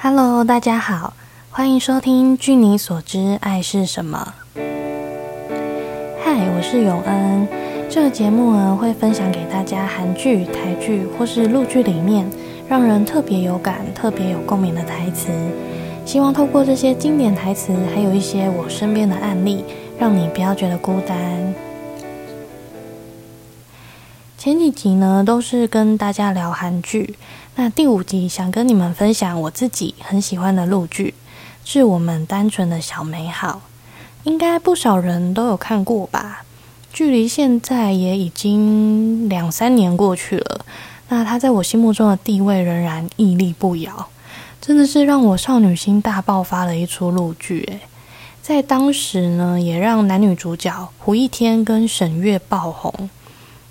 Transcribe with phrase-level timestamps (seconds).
[0.00, 1.14] Hello，大家好，
[1.50, 4.32] 欢迎收听《据你所知，爱是什么》。
[6.22, 7.48] 嗨，我是永恩。
[7.90, 12.24] 这个节目呢，会分享给大家韩剧、台剧或是陆剧里面
[12.68, 15.32] 让人特别有感、特别有共鸣的台词。
[16.06, 19.64] 希望透过这些经典台词，还有一些我身边的案例，
[19.98, 21.18] 让你不要觉得孤单。
[24.48, 27.16] 前几集呢，都是跟大家聊韩剧。
[27.56, 31.12] 那第五集想跟你们分享我自己很喜欢的陆剧，
[31.66, 33.60] 是我们单纯的小美好。
[34.22, 36.44] 应该不少人都有看过吧？
[36.90, 40.64] 距离现在也已经两三年过去了，
[41.10, 44.08] 那它在我心目中的地位仍然屹立不摇，
[44.62, 47.80] 真的是让我少女心大爆发的一出陆剧诶，
[48.40, 53.10] 在当时呢，也让男女主角胡一天跟沈月爆红。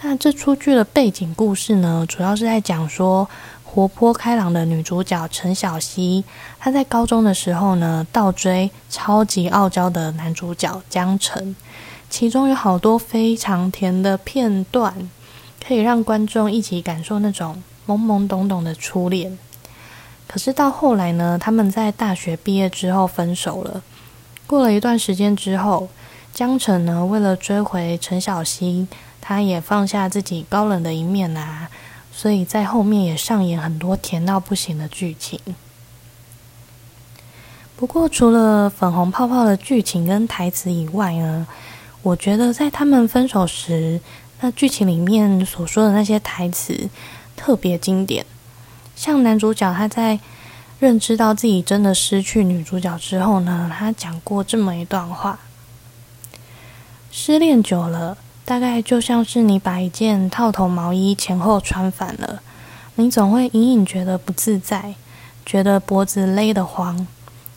[0.00, 3.28] 那这出剧的背景故事呢，主要是在讲说，
[3.64, 6.22] 活泼开朗的女主角陈小希，
[6.60, 11.56] 她在高中的时候呢，倒追超级傲娇的男主角江澄。
[12.08, 15.10] 其中有好多非常甜的片段，
[15.66, 19.36] 可以让观众一起感受那种懵懵懂懂的初恋。
[20.28, 23.82] 可是到后来呢，他们在大学毕业之后分手了。
[24.46, 25.88] 过了一段时间之后，
[26.38, 28.86] 江澄呢为了追回陈小希，
[29.20, 31.68] 他也放下自己高冷的一面啊，
[32.12, 35.40] 所以在后面也上演很多甜到不行的剧情。
[37.74, 41.44] 不过除了粉红泡泡的剧情跟台词以外呢？
[42.02, 44.00] 我觉得在他们分手时，
[44.40, 46.88] 那剧情里面所说的那些台词
[47.36, 48.24] 特别经典。
[48.94, 50.20] 像男主角他在
[50.78, 55.40] 认知到自己真的失去女主角之后呢，他讲过这么一段话：
[57.10, 62.40] 失恋久了，大概就像是你把一件套头毛衣前后穿反了，
[62.96, 64.94] 你总会隐隐觉得不自在，
[65.44, 67.06] 觉得脖子勒得慌，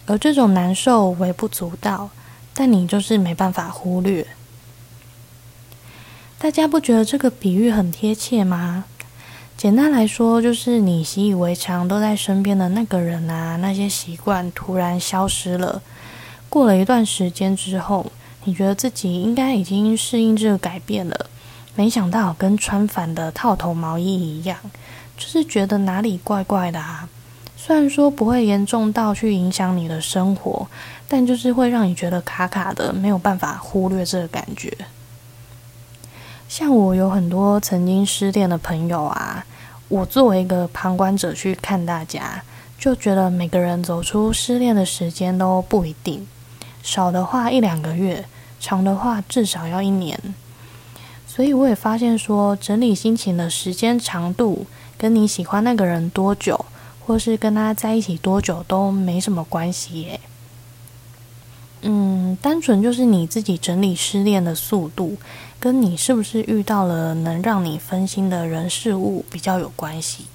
[0.05, 2.09] 而这种难受微不足道。
[2.53, 4.27] 但你就是没办法忽略。
[6.37, 8.83] 大家不觉得这个比喻很贴切吗？
[9.55, 15.81] 简单来说，就是你习以为常都在身边的那个人啊，那些习惯突然消失了。
[16.49, 18.11] 过了一段时间之后，
[18.43, 21.27] 你觉得自己应该已经适应这个改变了，
[21.75, 24.57] 没想到跟穿反的套头毛衣一样，
[25.17, 27.07] 就是觉得哪里怪怪的啊。
[27.55, 30.67] 虽然说不会严重到去影响你的生活，
[31.07, 34.75] 但就是会让你觉得卡卡的，没有办法忽略这个感觉。
[36.49, 39.45] 像我有很多曾经失恋的朋友啊，
[39.89, 42.43] 我作为一个旁观者去看大家，
[42.79, 46.27] 就觉得每个人走出失恋的时间都不一定，
[46.83, 48.25] 少的话一两个月，
[48.59, 50.19] 长的话至少要一年。
[51.27, 54.65] 所以我也发现说，整理心情的时间长度，
[54.97, 56.65] 跟你喜欢那个人多久。
[57.03, 60.21] 或是跟他在一起多久都没什么关系耶。
[61.81, 65.17] 嗯，单纯就是你自己整理失恋的速度，
[65.59, 70.25] 跟你是不是遇到了能让你分心的人事物比较有关系。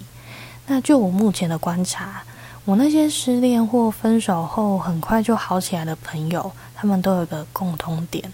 [0.66, 2.24] 那就我目前的观察，
[2.66, 8.32] 我那些失恋或分手后很快就好起来的朋友，他们都有个共通点，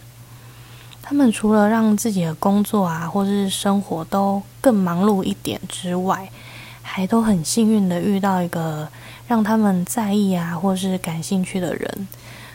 [1.03, 6.31] 他们除了让自己的工作啊或是生活都更忙碌一点之外，
[6.81, 8.89] 还都很幸运的遇到一个
[9.29, 12.09] 让他们在意啊，或是感兴趣的人，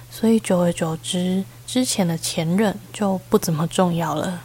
[0.10, 4.42] 所以久而久之，之前的前任就不怎么重要了。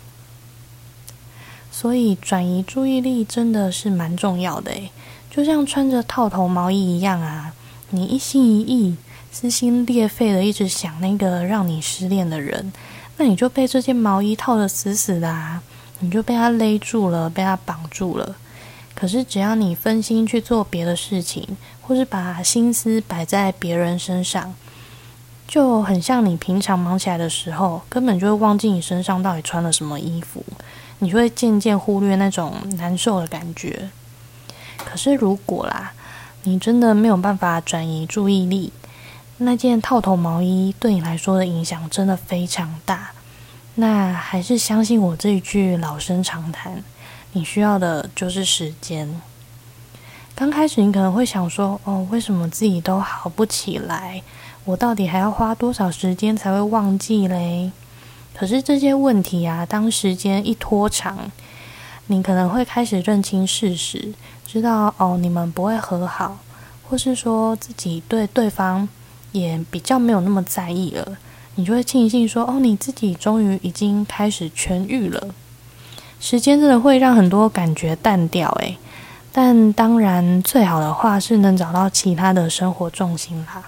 [1.71, 4.93] 所以转移注意力真的是蛮重要的诶，
[5.35, 7.55] 就像穿着套头毛衣一样啊，
[7.89, 8.95] 你一心一意、
[9.33, 12.71] 撕心裂肺的一直想那个让你失恋的人，
[13.17, 15.63] 那你就被这件毛衣套得死死的啊，
[16.01, 18.37] 你就被他勒住了，被他绑住了。
[18.95, 24.55] 可是，只要你分心去做别的事情，或是把心思摆在别人身上，
[25.49, 30.45] 就很像你平常忙起来的时候，根本就会忘记你身上到底穿了什么衣服，
[30.99, 33.89] 你就会渐渐忽略那种难受的感觉。
[34.77, 35.93] 可是，如果啦，
[36.45, 38.73] 你真的没有办法转移注意力，
[39.39, 43.13] 那件套头毛衣对你来说的影响真的非常大。
[43.77, 46.85] 那还是相信我这一句老生常谈。
[47.33, 49.21] 你需要的就是时间。
[50.35, 54.23] 刚开始你可能会想说：“哦，为什么自己都好不起来？
[54.65, 57.73] 我到底还要花多少时间才会忘记嘞？”
[58.35, 61.31] 可是这些问题啊，当时间一拖长，
[62.07, 64.13] 你可能会开始认清事实，
[64.47, 66.39] 知道哦，你们不会和好，
[66.89, 68.89] 或是说自己对对方
[69.31, 71.17] 也比较没有那么在意了，
[71.55, 75.29] 你就会庆幸说：“哦，你自己终于已经开始痊愈了。”
[76.21, 78.77] 时间真的会让很多感觉淡掉，诶，
[79.33, 83.65] 但当然，最好的话是能找到其他的生活重心啦。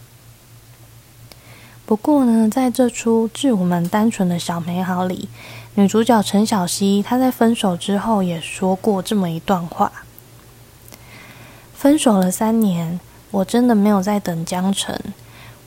[1.86, 5.28] 不过呢，在这出《致我们单纯的小美好》里，
[5.76, 9.90] 女主角陈小希她在分手之后也说过这么一段话：
[11.74, 13.00] 分手了三年，
[13.32, 14.96] 我真的没有在等江城。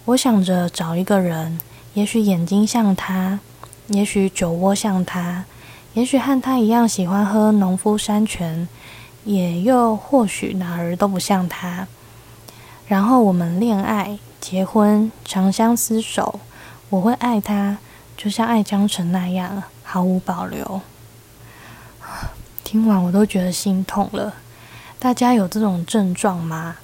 [0.05, 1.59] 我想着找一个人，
[1.93, 3.39] 也许眼睛像他，
[3.87, 5.43] 也许酒窝像他，
[5.93, 8.67] 也许和他一样喜欢喝农夫山泉，
[9.25, 11.87] 也又或许哪儿都不像他。
[12.87, 14.19] 然后我们恋爱。
[14.39, 16.39] 结婚，长相厮守，
[16.89, 17.79] 我会爱他，
[18.15, 20.81] 就像爱江城那样，毫无保留。
[22.65, 24.33] 听完我都觉得心痛了。
[24.99, 26.75] 大家有这种症状吗？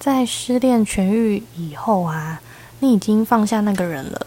[0.00, 2.40] 在失恋痊愈以后啊，
[2.80, 4.26] 你已经放下那个人了，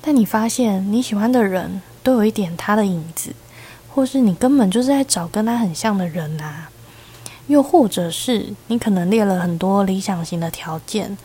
[0.00, 3.34] 但你发现你喜欢的人都有一点他的影子，
[3.92, 6.68] 或是你根本就是在找跟他很像的人啊。
[7.48, 11.18] 又或者是你可能列了很多理想型的条件。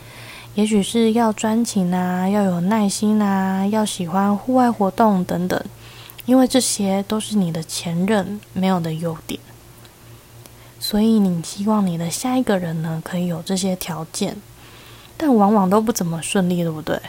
[0.55, 5.63] 也许是要专情啊，要有耐心啊，要喜欢户外活动等等，
[6.27, 9.39] 因为这些都是你的前任没有的优点，
[10.77, 14.35] 所以你希望你的下一个人呢可以有这些条件，
[15.15, 17.01] 但往往都不怎么顺利，对不对？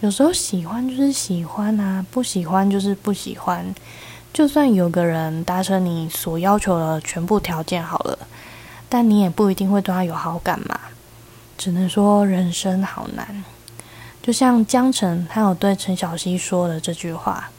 [0.00, 3.74] 有时候喜欢就是喜欢啊，不喜欢就是不喜欢，
[4.32, 8.18] 就算有个人达成你所要求的全部条件好了，
[8.88, 10.80] 但你也不一定会对他有好感嘛。
[11.58, 13.44] 只能说人生好难，
[14.22, 17.50] 就像江澄他有对陈小希说的这句话：“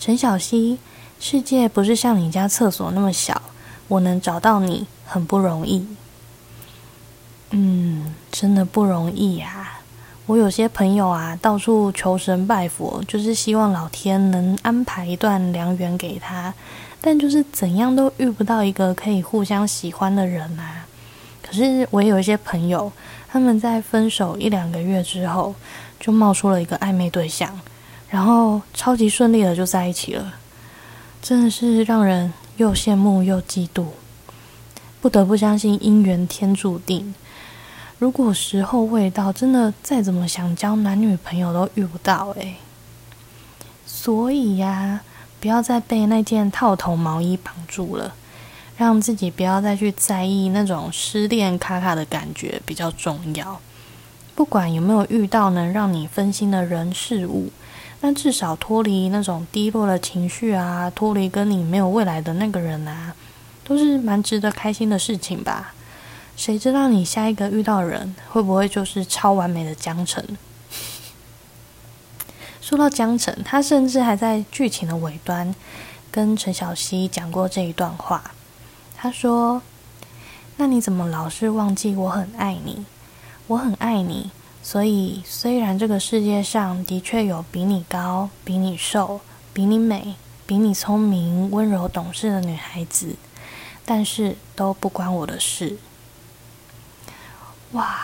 [0.00, 0.78] 陈小希，
[1.20, 3.42] 世界不是像你家厕所那么小，
[3.86, 5.86] 我能找到你很不容易。”
[7.52, 9.72] 嗯，真的不容易呀。
[10.24, 16.54] 我有些朋友啊，到处求神拜佛，就是希望老天能安排一段良缘给他，
[17.02, 20.86] 但就是怎样都遇不到一个可以互相喜欢的人啊。
[21.42, 22.90] 可是我也有一些朋友，
[23.28, 25.54] 他们在分手一两个月之后，
[25.98, 27.60] 就冒出了一个暧昧对象，
[28.10, 30.34] 然后超级顺利的就在一起了，
[31.22, 33.86] 真的是让人又羡慕又嫉妒。
[35.00, 37.14] 不得不相信姻缘天注定，
[37.98, 42.56] 如果时候未到，真的再怎么想交男女朋友都遇不到诶。
[43.86, 45.00] 所以呀，
[45.40, 48.14] 不要再被那件套头毛衣绑住了。
[48.76, 53.60] 让自己不要再去在意那种失恋卡卡的感觉比较重要。
[54.34, 57.50] 不管有没有遇到能让你分心的人事物，
[58.00, 63.14] 那至少脱离那种低落的情绪啊，脱离跟你没有未来的那个人啊，
[63.62, 65.74] 都是蛮值得开心的事情吧。
[66.36, 70.24] 谁知道你下一个遇到人会不会就是超完美的江澄？
[72.62, 75.54] 说到江澄，他甚至还在剧情的尾端
[76.10, 78.30] 跟陈小希讲过这一段话。
[78.96, 79.60] 他说
[80.56, 82.86] ：“那你怎么老是忘记我很爱你？
[83.46, 84.30] 我很爱你，
[84.70, 89.20] 所以虽然这个世界上的确有比你高、比你瘦、
[89.52, 90.14] 比你美、
[90.46, 93.16] 比你聪明、温柔懂事的女孩子，
[93.84, 95.76] 但是都不关我的事。”
[97.74, 97.98] 哇，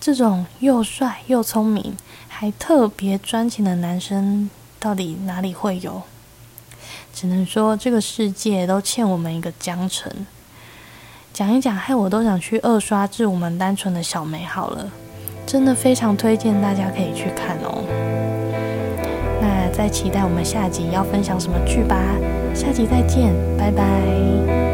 [0.00, 1.96] 这种又帅又聪明
[2.28, 4.48] 还特别专情的男生，
[4.78, 6.02] 到底哪里会有？
[7.12, 10.24] 只能说这个世界都欠我们一个江城。
[11.32, 14.88] 讲一讲，害我都想去二刷《致我们单纯的小美好》了，
[15.52, 17.84] 真的非常推荐大家可以去看哦。
[19.38, 21.98] 那再期待我们下集要分享什么剧吧，
[22.54, 24.71] 下集再见，拜拜。